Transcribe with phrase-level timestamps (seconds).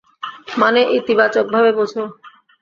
[0.57, 2.03] মানে ইতিবাচকভাবে বোঝো।